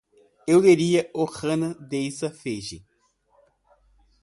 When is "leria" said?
0.59-1.11